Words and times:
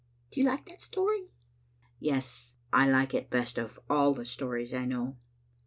Do 0.31 0.41
you 0.41 0.47
like 0.47 0.65
that 0.65 0.81
story?" 0.81 1.29
"Yes; 1.99 2.55
I 2.73 2.89
like 2.89 3.13
it 3.13 3.29
best 3.29 3.59
of 3.59 3.79
all 3.87 4.15
the 4.15 4.25
stories 4.25 4.73
I 4.73 4.83
know." 4.85 5.17